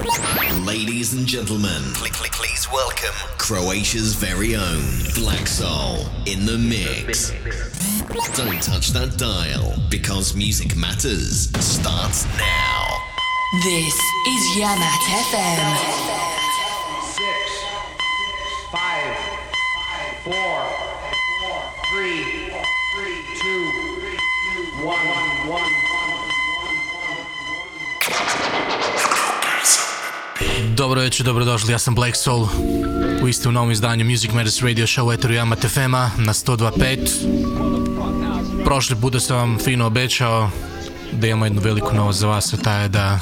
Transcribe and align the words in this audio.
Ladies 0.00 1.12
and 1.12 1.26
gentlemen, 1.26 1.82
please 1.92 2.70
welcome 2.70 3.14
Croatia's 3.36 4.14
very 4.14 4.54
own 4.54 4.80
Black 5.16 5.48
Soul 5.48 6.06
in 6.24 6.46
the 6.46 6.56
mix. 6.56 7.30
Don't 8.36 8.62
touch 8.62 8.90
that 8.90 9.16
dial 9.18 9.74
because 9.90 10.36
music 10.36 10.76
matters 10.76 11.50
starts 11.58 12.26
now. 12.38 12.86
This 13.64 13.94
is 14.28 14.42
Yamat 14.54 15.02
FM. 15.26 15.66
Six, 17.02 17.64
five, 18.70 19.16
four, 20.22 20.62
three, 21.90 22.52
two, 23.42 23.64
one, 24.84 25.17
Dobro 30.78 31.00
večer, 31.00 31.26
dobrodošli, 31.26 31.72
ja 31.72 31.78
sam 31.78 31.94
Black 31.94 32.16
Soul 32.16 32.48
u 33.22 33.28
istom 33.28 33.54
novom 33.54 33.70
izdanju 33.70 34.04
Music 34.04 34.32
Matters 34.32 34.62
Radio 34.62 34.86
Show 34.86 35.08
u 35.08 35.12
Eteru 35.12 35.34
Yamat 35.34 35.68
FM-a 35.68 36.10
na 36.18 36.32
102.5 36.32 38.64
Prošli 38.64 38.96
puta 39.00 39.20
sam 39.20 39.36
vam 39.36 39.58
fino 39.64 39.86
obećao 39.86 40.50
da 41.12 41.26
imamo 41.26 41.46
jednu 41.46 41.60
veliku 41.60 41.94
novost 41.94 42.18
za 42.18 42.26
vas, 42.26 42.54
a 42.54 42.56
ta 42.56 42.74
je 42.74 42.88
da 42.88 43.18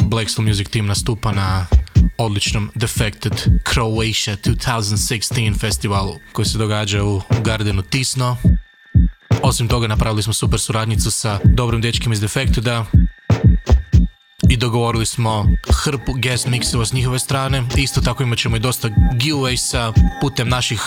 Black 0.00 0.30
Soul 0.30 0.48
Music 0.48 0.68
Team 0.68 0.86
nastupa 0.86 1.32
na 1.32 1.66
odličnom 2.18 2.70
Defected 2.74 3.32
Croatia 3.72 4.36
2016 4.36 5.58
festivalu 5.58 6.14
koji 6.32 6.46
se 6.46 6.58
događa 6.58 7.04
u 7.04 7.22
Gardenu 7.44 7.82
Tisno. 7.82 8.36
Osim 9.42 9.68
toga 9.68 9.86
napravili 9.86 10.22
smo 10.22 10.32
super 10.32 10.60
suradnicu 10.60 11.10
sa 11.10 11.38
dobrim 11.44 11.80
dečkim 11.80 12.12
iz 12.12 12.20
Defecteda 12.20 12.84
i 14.48 14.56
dogovorili 14.56 15.06
smo 15.06 15.46
hrpu 15.84 16.12
guest 16.16 16.46
mixova 16.46 16.84
s 16.84 16.92
njihove 16.92 17.18
strane. 17.18 17.62
Isto 17.76 18.00
tako 18.00 18.22
imat 18.22 18.38
ćemo 18.38 18.56
i 18.56 18.60
dosta 18.60 18.88
giveawaysa 18.88 19.92
putem 20.20 20.48
naših 20.48 20.80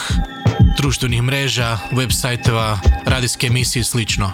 društvenih 0.78 1.22
mreža, 1.22 1.78
websajteva, 1.92 2.78
radijske 3.06 3.48
emisije 3.48 3.82
i 3.82 3.84
slično. 3.84 4.32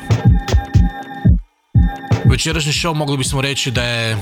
Večerašnji 2.26 2.72
show 2.72 2.94
mogli 2.94 3.18
bismo 3.18 3.42
reći 3.42 3.72
da 3.72 3.84
je 3.84 4.18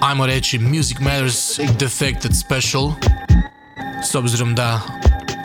ajmo 0.00 0.26
reći 0.26 0.58
Music 0.58 0.98
Matters 1.00 1.58
Defected 1.78 2.32
Special 2.36 2.92
s 4.10 4.14
obzirom 4.14 4.54
da 4.54 4.80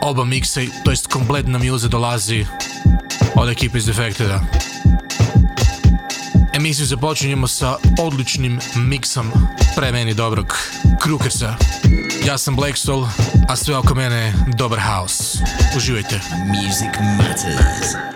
oba 0.00 0.24
miksa, 0.24 0.60
to 0.84 0.90
jest 0.90 1.06
kompletna 1.06 1.58
muze 1.58 1.88
dolazi 1.88 2.46
od 3.34 3.48
ekipe 3.48 3.78
iz 3.78 3.86
Defecteda. 3.86 4.40
Emisiju 6.72 6.86
započinjemo 6.86 7.48
sa 7.48 7.76
odličnim 8.00 8.60
miksom 8.76 9.32
pre 9.76 9.92
meni 9.92 10.14
dobrog 10.14 10.56
Krukersa. 11.02 11.56
Ja 12.26 12.38
sam 12.38 12.56
Black 12.56 12.78
Soul, 12.78 13.06
a 13.48 13.56
sve 13.56 13.76
oko 13.76 13.94
mene 13.94 14.16
je 14.16 14.34
dobar 14.56 14.80
house. 14.80 15.38
Uživajte. 15.76 16.20
Music 16.46 16.90
matters. 17.18 18.11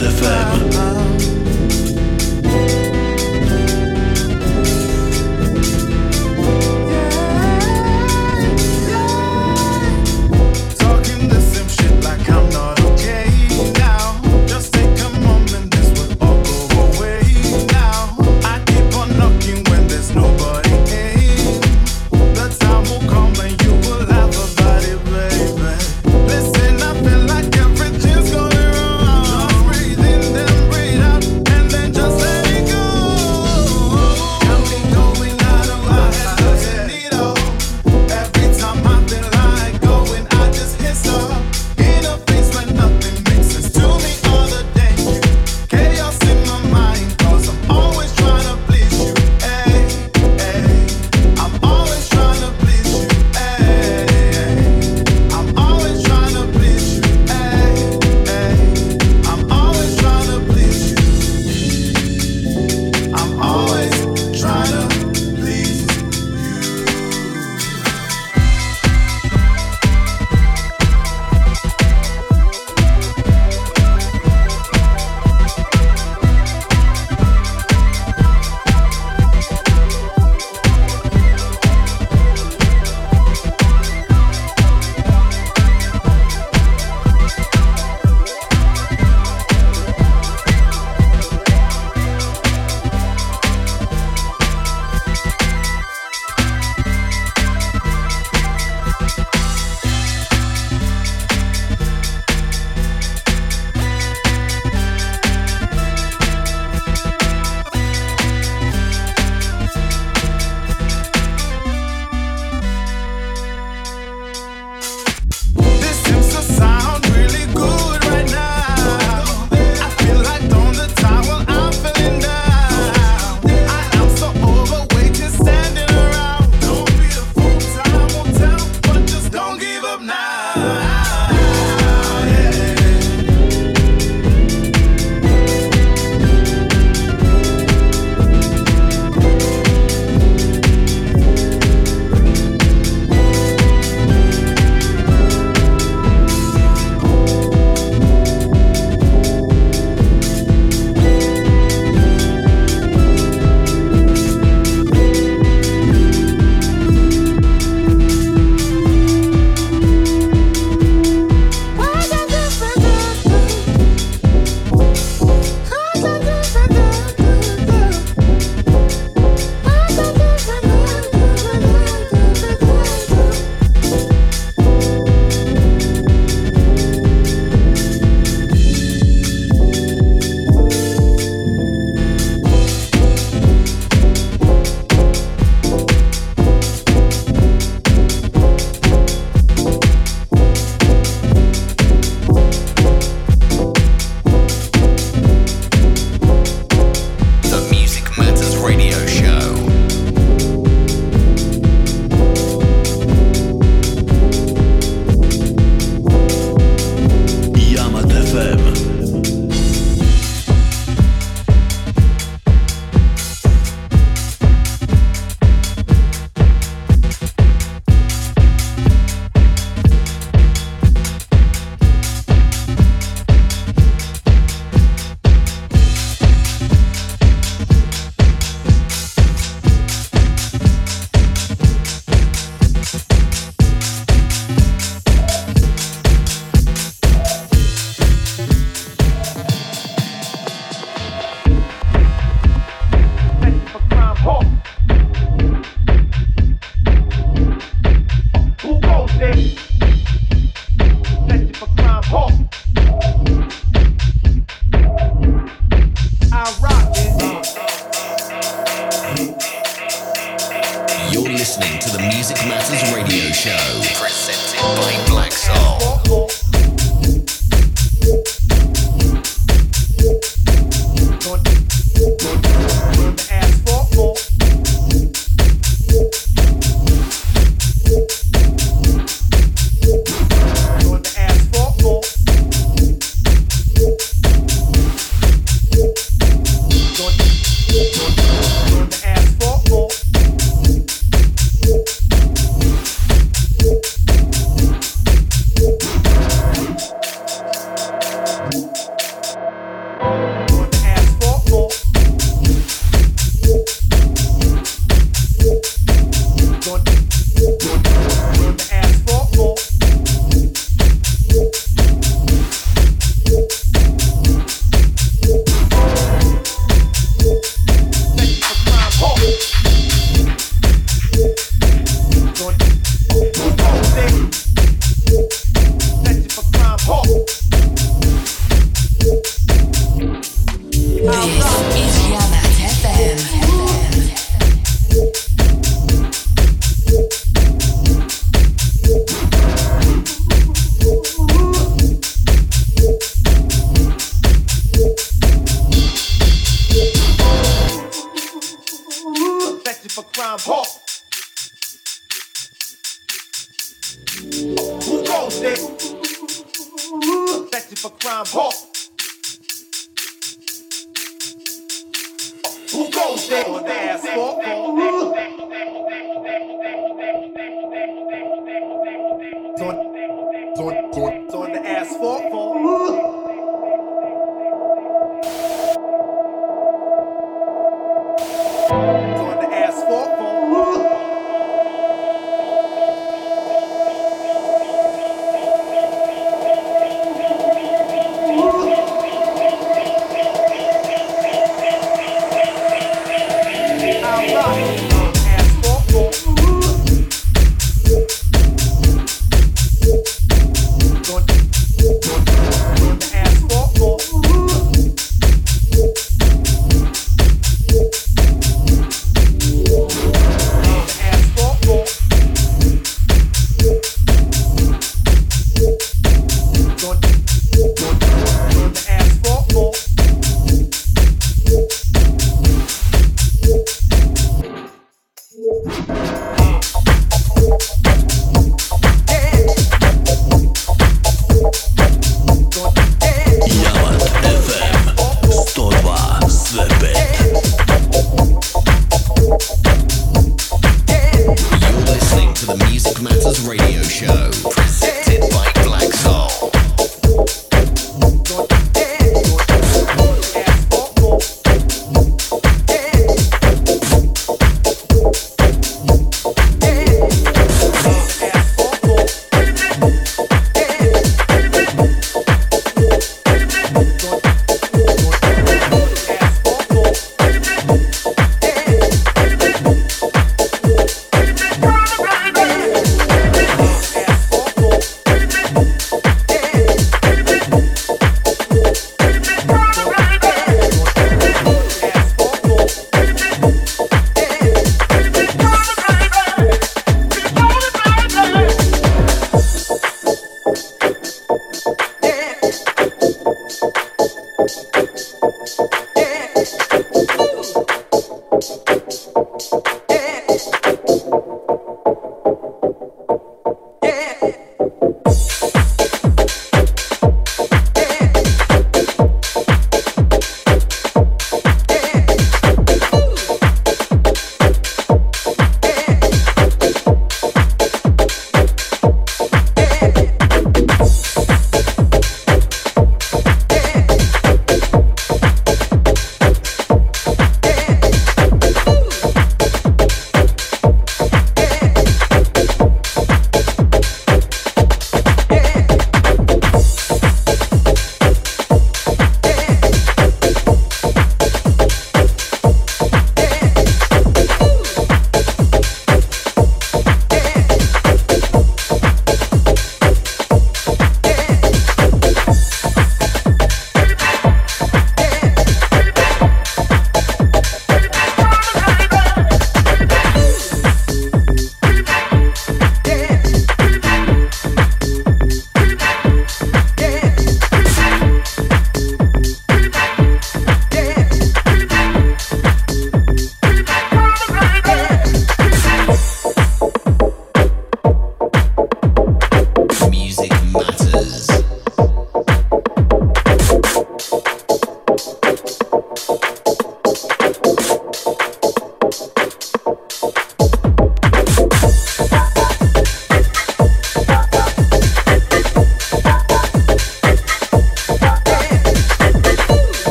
de 0.00 0.08
femme. 0.08 1.09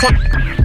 Só... 0.00 0.55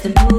the 0.00 0.10
move. 0.30 0.37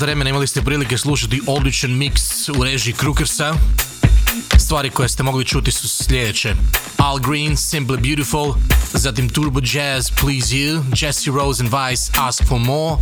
Sat 0.00 0.06
vremena 0.06 0.30
imali 0.30 0.46
ste 0.46 0.62
prilike 0.62 0.98
slušati 0.98 1.40
odličan 1.46 1.90
mix 1.90 2.48
u 2.58 2.64
režiji 2.64 2.94
Krukersa 2.94 3.54
stvari 4.58 4.90
koje 4.90 5.08
ste 5.08 5.22
mogli 5.22 5.44
čuti 5.44 5.72
su 5.72 5.88
sljedeće. 5.88 6.54
Al 6.96 7.18
Green, 7.18 7.56
Simply 7.56 8.00
Beautiful, 8.00 8.54
zatim 8.92 9.28
Turbo 9.28 9.60
Jazz, 9.60 10.10
Please 10.10 10.56
You, 10.56 10.82
Jesse 11.00 11.30
Rose 11.30 11.64
and 11.64 11.72
Vice, 11.72 12.12
Ask 12.16 12.44
for 12.48 12.60
More, 12.60 12.96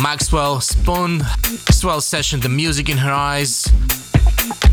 Maxwell, 0.00 0.60
Spoon, 0.60 1.24
Swell 1.72 2.00
Session, 2.00 2.40
The 2.40 2.48
Music 2.48 2.88
in 2.88 2.98
Her 2.98 3.12
Eyes, 3.12 3.68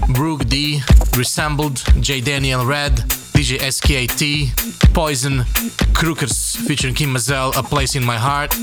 Brooke 0.07 0.45
D, 0.45 0.81
Resembled, 1.17 1.83
J. 2.01 2.21
Daniel 2.21 2.67
Red, 2.67 2.93
DJ 3.33 3.71
SKAT, 3.71 4.21
Poison, 4.93 5.45
Crookers 5.93 6.57
featuring 6.67 6.97
Kim 6.97 7.09
Mazel, 7.09 7.51
A 7.55 7.63
Place 7.63 7.97
in 7.97 8.03
My 8.03 8.17
Heart, 8.17 8.55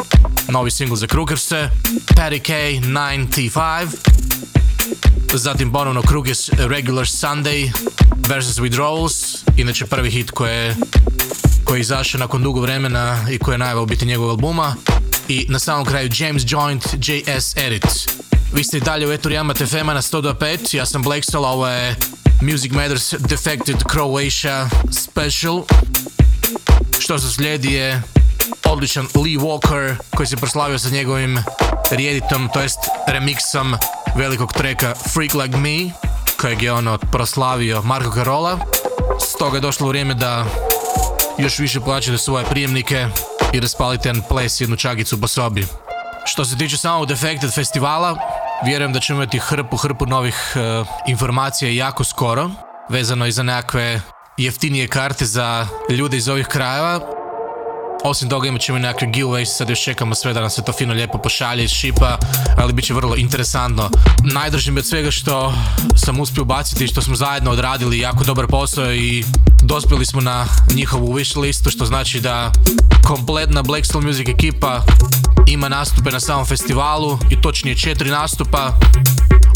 novi 0.48 0.70
single 0.70 0.96
za 0.96 1.06
Crookerse, 1.06 1.70
Patty 2.16 2.40
K, 2.40 2.52
9T5, 2.82 3.88
zatim 5.34 5.72
ponovno 5.72 6.02
Crookers 6.02 6.48
Regular 6.48 7.06
Sunday 7.06 7.70
versus 8.28 8.58
Withdrawals, 8.58 9.36
inače 9.56 9.86
prvi 9.86 10.10
hit 10.10 10.30
koji 10.30 10.50
je 10.50 10.76
koji 11.68 11.78
je 11.78 11.80
izašao 11.80 12.18
nakon 12.18 12.42
dugo 12.42 12.60
vremena 12.60 13.26
i 13.30 13.38
koji 13.38 13.54
je 13.54 13.58
najava 13.58 13.82
u 13.82 13.86
biti 13.86 14.06
njegovog 14.06 14.30
albuma. 14.30 14.74
I 15.28 15.46
na 15.48 15.58
samom 15.58 15.84
kraju 15.84 16.10
James 16.18 16.42
Joint, 16.46 16.84
JS 16.94 17.56
Edit. 17.56 17.84
Vi 18.52 18.64
ste 18.64 18.76
i 18.76 18.80
dalje 18.80 19.06
u 19.06 19.12
Etur 19.12 19.32
Yamat 19.32 19.66
FM-a 19.66 19.94
na 19.94 20.02
102.5, 20.02 20.76
ja 20.76 20.86
sam 20.86 21.02
Black 21.02 21.24
Soul, 21.30 21.46
a 21.46 21.50
ovo 21.50 21.68
je 21.68 21.96
Music 22.40 22.72
Matters 22.72 23.14
Defected 23.18 23.76
Croatia 23.92 24.68
Special. 24.90 25.62
Što 26.98 27.18
se 27.18 27.30
slijedi 27.30 27.72
je 27.72 28.02
odličan 28.64 29.06
Lee 29.14 29.38
Walker 29.38 29.96
koji 30.16 30.26
se 30.26 30.36
proslavio 30.36 30.78
sa 30.78 30.90
njegovim 30.90 31.38
reeditom, 31.90 32.48
to 32.52 32.60
jest 32.60 32.78
remixom 33.08 33.76
velikog 34.16 34.52
treka 34.52 34.94
Freak 35.12 35.34
Like 35.34 35.56
Me 35.56 35.90
kojeg 36.40 36.62
je 36.62 36.72
ono 36.72 36.98
proslavio 36.98 37.82
Marko 37.82 38.10
Carola. 38.10 38.58
Stoga 39.20 39.56
je 39.56 39.60
došlo 39.60 39.88
vrijeme 39.88 40.14
da 40.14 40.44
još 41.38 41.58
više 41.58 41.80
plaćate 41.80 42.18
svoje 42.18 42.44
prijemnike 42.44 43.06
i 43.52 43.60
raspalite 43.60 44.08
jedan 44.08 44.22
ples, 44.28 44.60
jednu 44.60 44.76
čagicu 44.76 45.20
po 45.20 45.28
sobi. 45.28 45.66
Što 46.24 46.44
se 46.44 46.58
tiče 46.58 46.76
samog 46.76 47.06
Defected 47.06 47.54
festivala, 47.54 48.37
vjerujem 48.64 48.92
da 48.92 49.00
ćemo 49.00 49.22
imati 49.22 49.38
hrpu, 49.38 49.76
hrpu 49.76 50.06
novih 50.06 50.52
e, 50.56 50.84
informacija 51.06 51.70
jako 51.70 52.04
skoro, 52.04 52.50
vezano 52.88 53.26
i 53.26 53.32
za 53.32 53.42
nekakve 53.42 54.00
jeftinije 54.36 54.88
karte 54.88 55.24
za 55.24 55.66
ljude 55.90 56.16
iz 56.16 56.28
ovih 56.28 56.46
krajeva. 56.46 57.00
Osim 58.04 58.28
toga 58.28 58.48
imat 58.48 58.60
ćemo 58.60 58.78
nekakve 58.78 59.08
giveaways, 59.08 59.44
sad 59.44 59.70
još 59.70 59.84
čekamo 59.84 60.14
sve 60.14 60.32
da 60.32 60.40
nam 60.40 60.50
se 60.50 60.62
to 60.64 60.72
fino 60.72 60.94
lijepo 60.94 61.18
pošalje 61.18 61.64
iz 61.64 61.70
šipa, 61.70 62.18
ali 62.56 62.72
bit 62.72 62.84
će 62.84 62.94
vrlo 62.94 63.16
interesantno. 63.16 63.90
Najdržim 64.32 64.76
je 64.76 64.78
od 64.78 64.86
svega 64.86 65.10
što 65.10 65.54
sam 65.96 66.20
uspio 66.20 66.42
ubaciti 66.42 66.84
i 66.84 66.88
što 66.88 67.02
smo 67.02 67.16
zajedno 67.16 67.50
odradili 67.50 67.98
jako 67.98 68.24
dobar 68.24 68.46
posao 68.46 68.92
i 68.92 69.24
dospjeli 69.62 70.06
smo 70.06 70.20
na 70.20 70.46
njihovu 70.74 71.14
wish 71.14 71.40
listu, 71.40 71.70
što 71.70 71.84
znači 71.84 72.20
da 72.20 72.52
kompletna 73.06 73.62
Black 73.62 73.86
Soul 73.86 74.04
Music 74.04 74.28
ekipa 74.28 74.82
ima 75.48 75.68
nastupe 75.68 76.10
na 76.10 76.20
samom 76.20 76.46
festivalu 76.46 77.18
i 77.30 77.40
točnije 77.40 77.76
četiri 77.76 78.10
nastupa. 78.10 78.78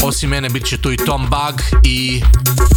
Osim 0.03 0.29
mene 0.29 0.49
bit 0.49 0.65
će 0.65 0.77
tu 0.77 0.91
i 0.91 0.97
Tom 0.97 1.21
Bug 1.29 1.61
i 1.83 2.21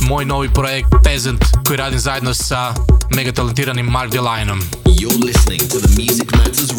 moj 0.08 0.24
novi 0.24 0.48
projekt 0.48 0.88
Peasant 1.04 1.44
koji 1.66 1.76
radim 1.76 1.98
zajedno 1.98 2.34
sa 2.34 2.74
mega 3.14 3.32
talentiranim 3.32 3.86
Mark 3.86 4.12
Delinom. 4.12 4.60
You're 4.84 5.24
listening 5.26 5.60
to 5.60 5.78
the 5.78 6.02
Music 6.02 6.30
Matters 6.32 6.72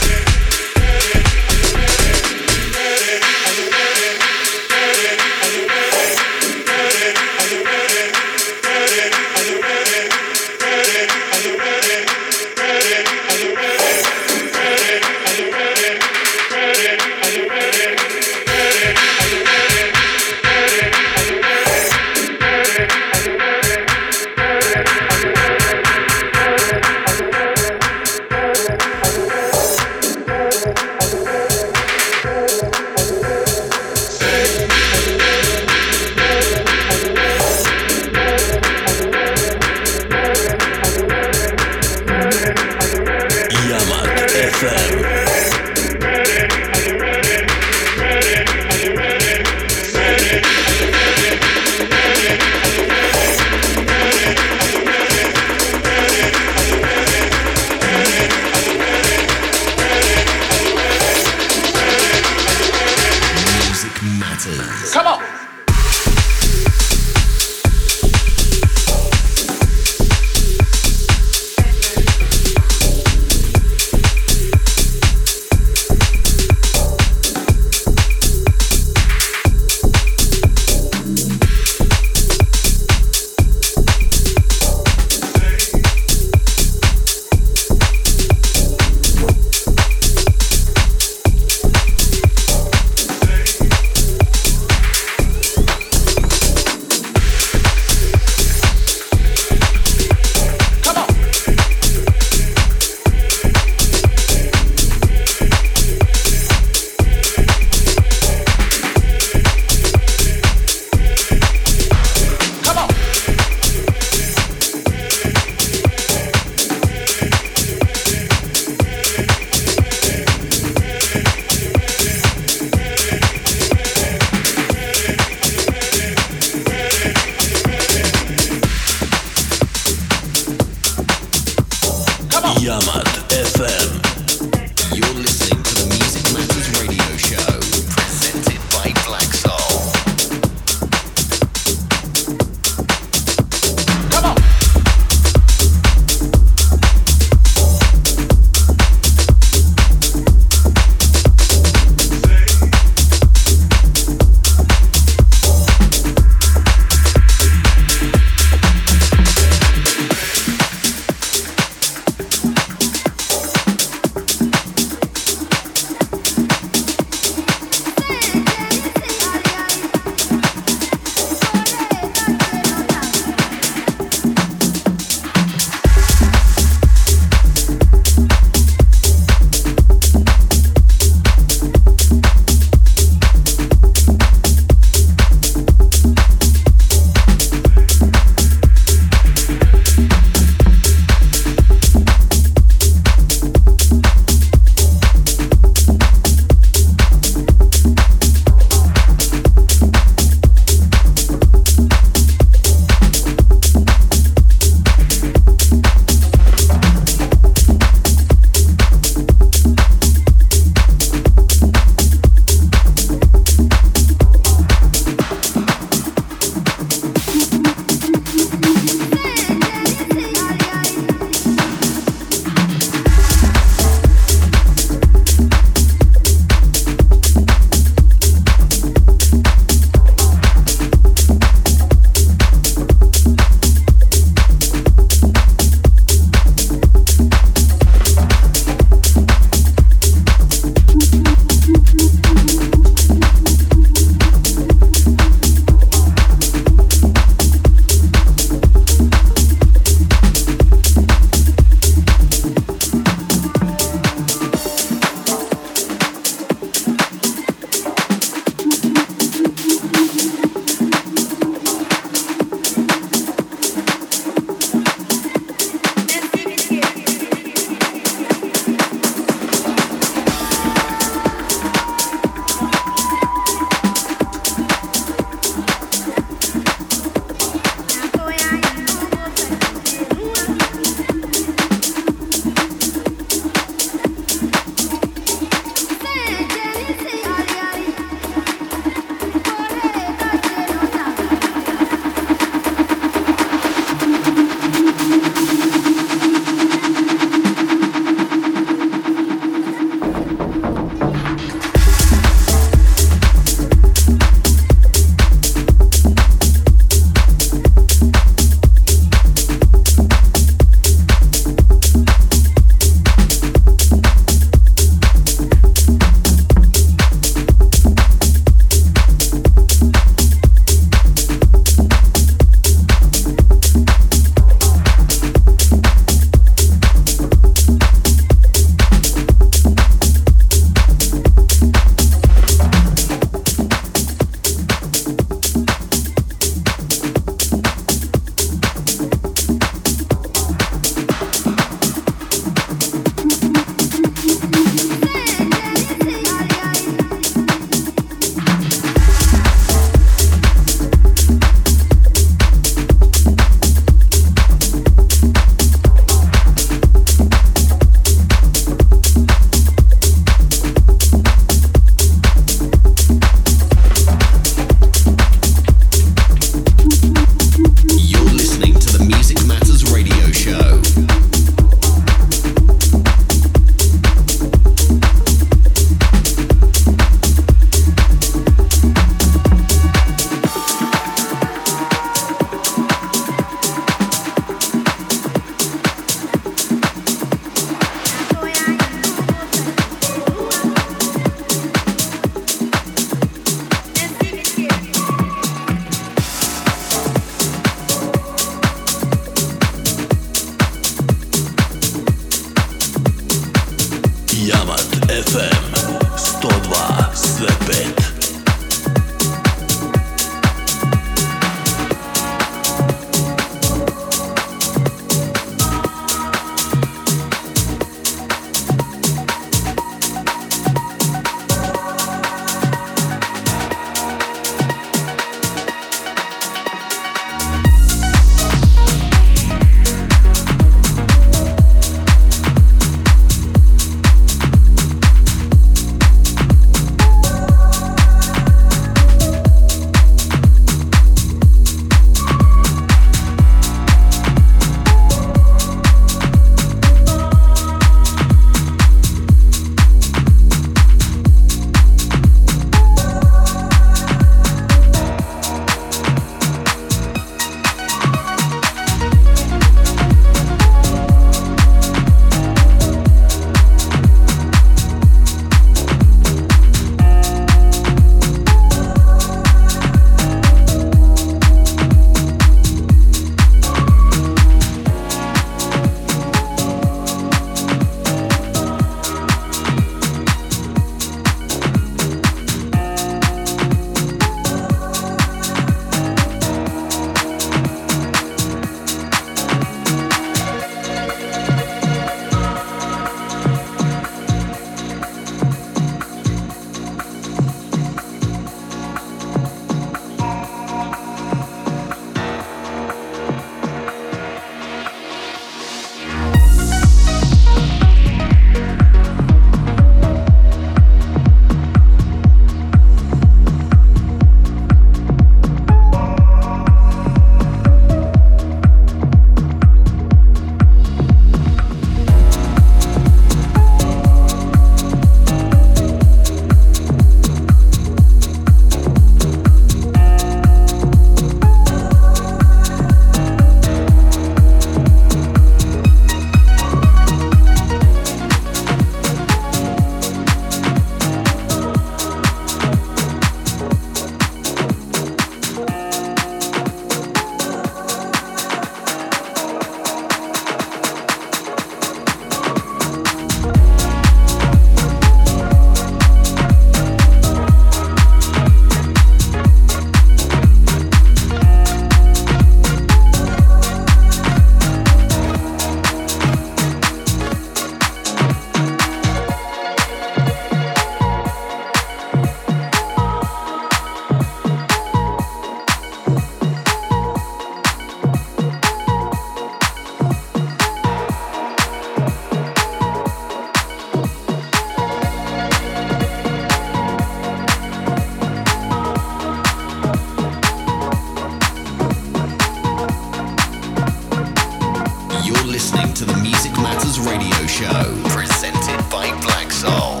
You're 595.30 595.46
listening 595.46 595.94
to 595.94 596.04
the 596.04 596.16
Music 596.16 596.50
Matters 596.54 596.98
radio 596.98 597.46
show, 597.46 597.84
presented 598.08 598.82
by 598.90 599.16
Black 599.22 599.52
Soul. 599.52 600.00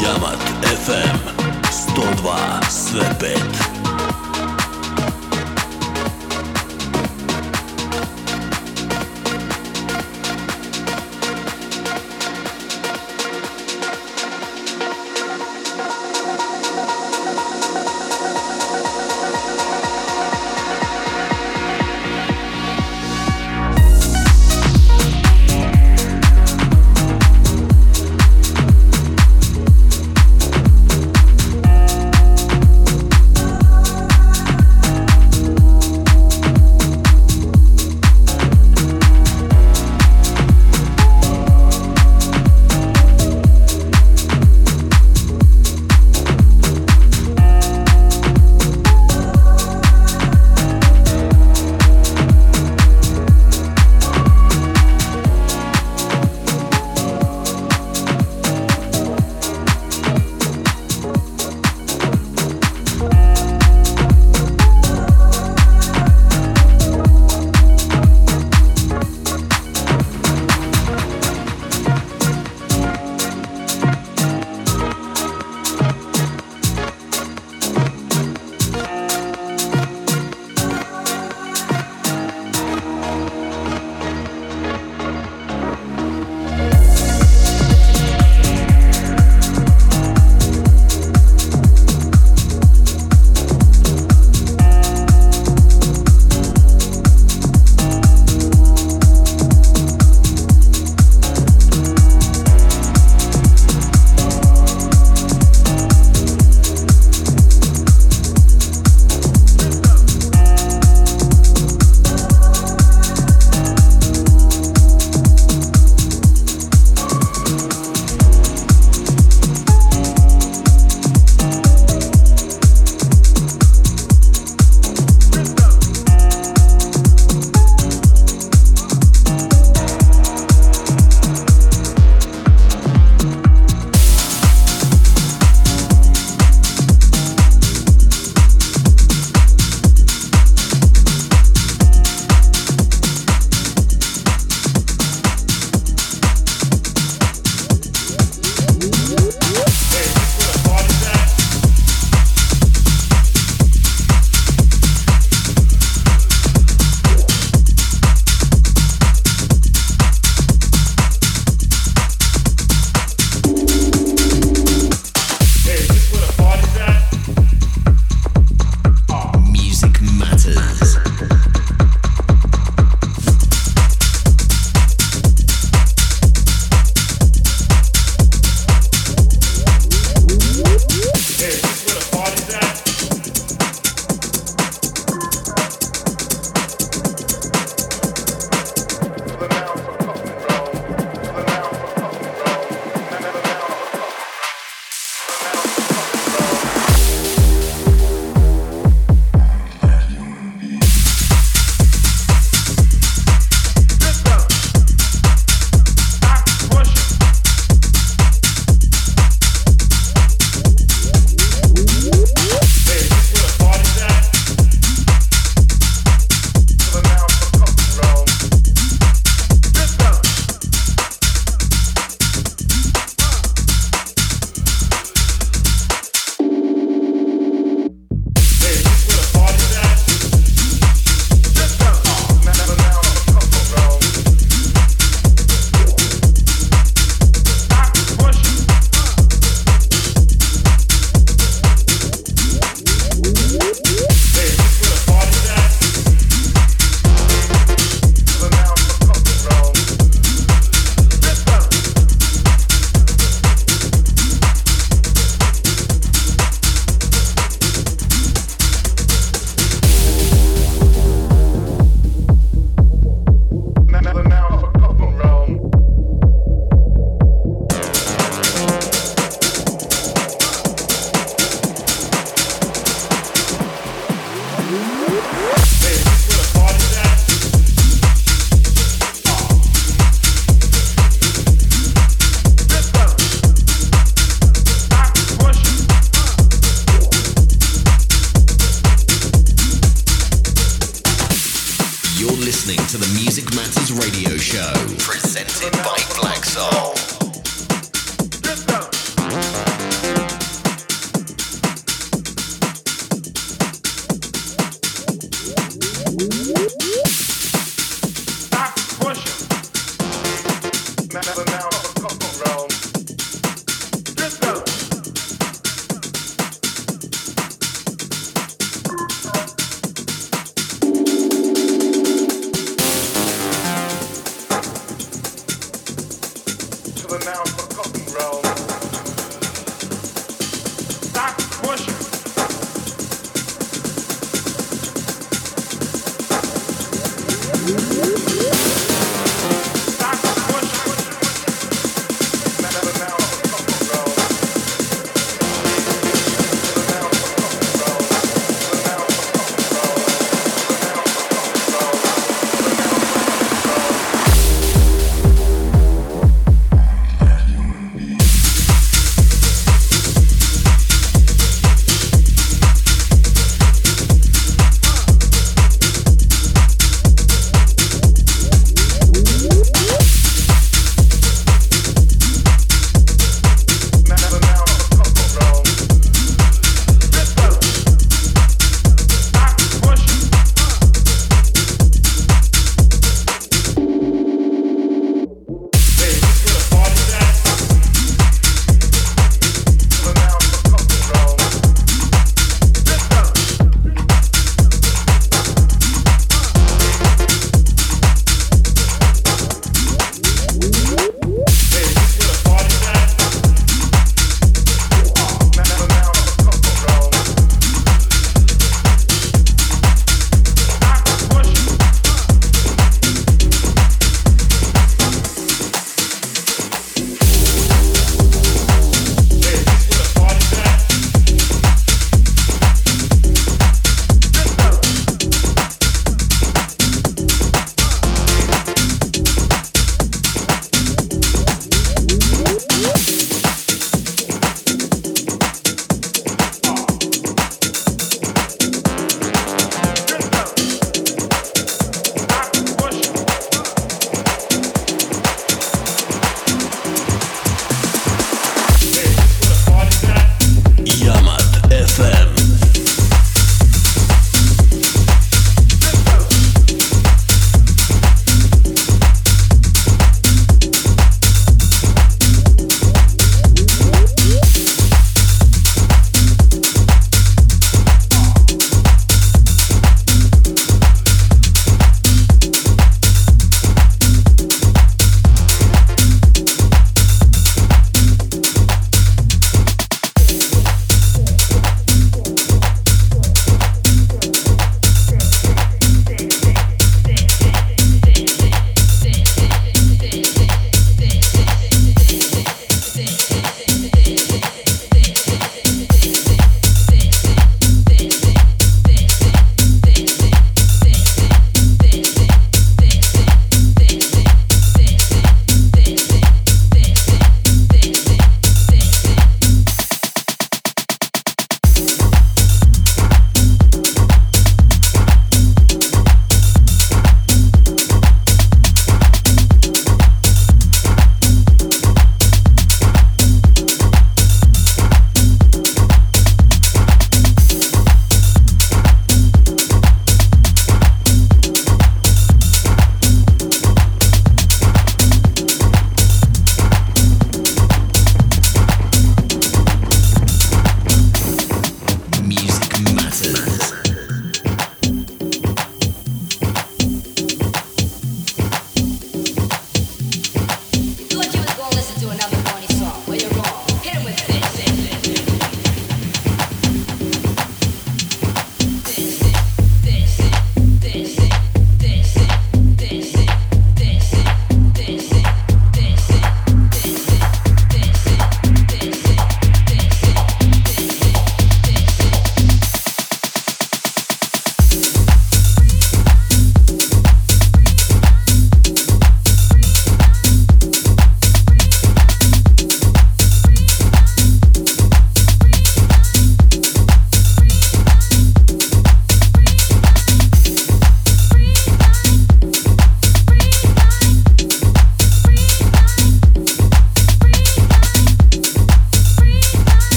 Jamat 0.00 0.38
FM 0.62 1.18
102 1.96 2.70
sve 2.70 3.79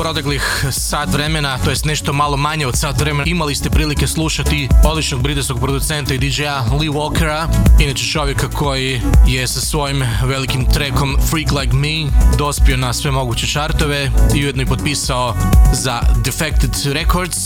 proteklih 0.00 0.64
sat 0.70 1.12
vremena, 1.12 1.58
to 1.64 1.70
jest 1.70 1.84
nešto 1.84 2.12
malo 2.12 2.36
manje 2.36 2.66
od 2.66 2.78
sat 2.78 3.00
vremena, 3.00 3.24
imali 3.26 3.54
ste 3.54 3.70
prilike 3.70 4.06
slušati 4.06 4.68
odličnog 4.84 5.22
britanskog 5.22 5.60
producenta 5.60 6.14
i 6.14 6.18
DJ-a 6.18 6.64
Lee 6.80 6.90
Walkera, 6.90 7.46
inače 7.80 8.04
čovjeka 8.04 8.48
koji 8.48 9.00
je 9.26 9.48
sa 9.48 9.60
svojim 9.60 10.04
velikim 10.24 10.64
trekom 10.64 11.16
Freak 11.30 11.52
Like 11.52 11.76
Me 11.76 12.10
dospio 12.38 12.76
na 12.76 12.92
sve 12.92 13.10
moguće 13.10 13.46
čartove 13.46 14.10
i 14.34 14.44
ujedno 14.44 14.62
i 14.62 14.66
potpisao 14.66 15.34
za 15.72 16.00
Defected 16.24 16.92
Records. 16.92 17.36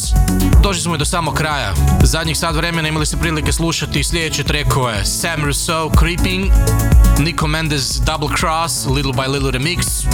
Došli 0.63 0.83
smo 0.83 0.95
i 0.95 0.99
do 0.99 1.05
samog 1.05 1.35
kraja. 1.35 1.75
Zadnjih 2.03 2.39
sat 2.39 2.57
vremena 2.57 2.89
imali 2.89 3.07
ste 3.07 3.17
prilike 3.17 3.53
slušati 3.53 4.05
sljedeće 4.05 4.45
trekove 4.45 5.05
Sam 5.05 5.45
Rousseau 5.45 5.91
Creeping, 5.99 6.53
Nico 7.19 7.47
Mendes 7.47 8.01
Double 8.01 8.37
Cross, 8.37 8.87
Little 8.87 9.13
by 9.13 9.29
Little 9.29 9.51
Remix, 9.51 10.07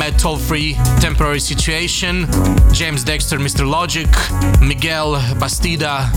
Matt 0.00 0.22
Tollfree 0.22 0.76
Temporary 0.98 1.40
Situation, 1.40 2.26
James 2.72 3.04
Dexter 3.04 3.38
Mr. 3.38 3.66
Logic, 3.66 4.08
Miguel 4.60 5.20
Bastida 5.38 6.08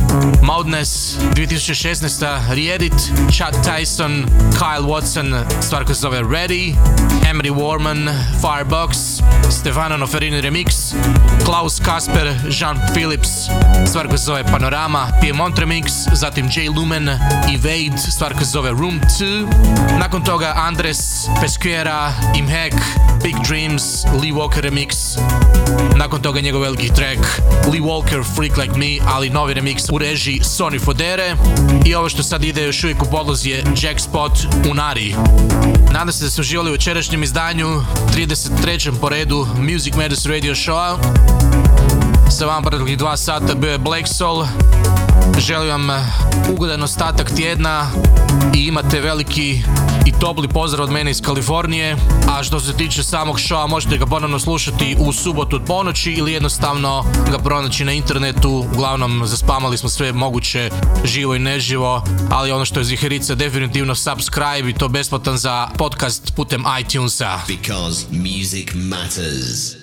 Moudness, 0.41 1.17
2016. 1.33 2.53
Riedit, 2.55 3.11
Chad 3.29 3.53
Tyson, 3.63 4.25
Kyle 4.57 4.87
Watson, 4.87 5.35
stvar 5.61 5.83
koja 5.83 5.95
se 5.95 6.01
zove 6.01 6.21
Ready, 6.21 6.75
Emery 7.29 7.51
Warman, 7.51 8.09
Firebox, 8.41 8.97
Stefano 9.49 9.97
Noferini 9.97 10.41
Remix, 10.41 10.93
Klaus 11.45 11.79
Kasper, 11.79 12.35
Jean 12.49 12.79
Phillips, 12.93 13.29
stvar 13.87 14.07
koja 14.07 14.17
se 14.17 14.25
zove 14.25 14.43
Panorama, 14.43 15.07
Piemont 15.21 15.59
Remix, 15.59 15.83
zatim 16.13 16.49
J 16.55 16.69
Lumen 16.69 17.09
i 17.53 17.57
Wade, 17.57 17.97
stvar 17.97 18.33
koja 18.33 18.45
se 18.45 18.51
zove 18.51 18.69
Room 18.69 19.01
2, 19.19 19.47
nakon 19.99 20.23
toga 20.23 20.53
Andres 20.55 21.12
Pesquera, 21.41 22.13
Imhek, 22.35 22.73
Big 23.23 23.35
Dreams, 23.47 24.05
Lee 24.21 24.31
Walker 24.31 24.61
Remix, 24.61 25.17
nakon 25.95 26.21
toga 26.21 26.41
njegov 26.41 26.61
veliki 26.61 26.93
track 26.93 27.19
Lee 27.71 27.81
Walker 27.81 28.23
Freak 28.35 28.57
Like 28.57 28.77
Me, 28.77 29.13
ali 29.13 29.29
novi 29.29 29.53
remix 29.53 29.93
u 29.93 29.97
režiji 29.97 30.39
Sony 30.43 30.85
Fodere 30.85 31.35
i 31.85 31.95
ovo 31.95 32.09
što 32.09 32.23
sad 32.23 32.43
ide 32.43 32.63
još 32.63 32.83
uvijek 32.83 33.03
u 33.03 33.05
podlozi 33.05 33.49
je 33.49 33.63
Jackspot 33.81 34.31
Unari. 34.71 35.15
Nadam 35.91 36.11
se 36.11 36.23
da 36.23 36.29
ste 36.29 36.41
uživali 36.41 36.69
u 36.69 36.73
večerašnjem 36.73 37.23
izdanju 37.23 37.81
33. 38.15 38.91
po 39.01 39.09
redu 39.09 39.47
Music 39.57 39.95
Matters 39.95 40.25
Radio 40.25 40.55
Showa. 40.55 40.97
Sa 42.29 42.45
vama 42.45 42.61
proteklih 42.61 42.97
dva 42.97 43.17
sata 43.17 43.55
bio 43.55 43.71
je 43.71 43.77
Black 43.77 44.07
Soul. 44.07 44.45
Želim 45.37 45.69
vam 45.69 45.89
ugodan 46.51 46.83
ostatak 46.83 47.31
tjedna 47.35 47.91
i 48.55 48.67
imate 48.67 49.01
veliki 49.01 49.61
i 50.05 50.11
topli 50.19 50.47
pozdrav 50.47 50.83
od 50.83 50.91
mene 50.91 51.11
iz 51.11 51.21
Kalifornije. 51.21 51.97
A 52.29 52.43
što 52.43 52.59
se 52.59 52.73
tiče 52.73 53.03
samog 53.03 53.35
showa, 53.35 53.67
možete 53.67 53.97
ga 53.97 54.05
ponovno 54.05 54.39
slušati 54.39 54.95
u 54.99 55.13
subotu 55.13 55.55
od 55.55 55.65
ponoći 55.65 56.11
ili 56.11 56.33
jednostavno 56.33 57.05
ga 57.31 57.37
pronaći 57.37 57.85
na 57.85 57.91
internetu. 57.91 58.65
Uglavnom, 58.73 59.21
zaspamali 59.25 59.77
smo 59.77 59.89
sve 59.89 60.11
moguće 60.11 60.69
živo 61.05 61.35
i 61.35 61.39
neživo, 61.39 62.03
ali 62.31 62.51
ono 62.51 62.65
što 62.65 62.79
je 62.79 62.83
ziherica 62.83 63.35
definitivno 63.35 63.95
subscribe 63.95 64.69
i 64.69 64.73
to 64.73 64.87
besplatan 64.87 65.37
za 65.37 65.67
podcast 65.77 66.35
putem 66.35 66.63
iTunesa. 66.81 67.39
Because 67.47 68.05
music 68.11 68.73
matters. 68.73 69.82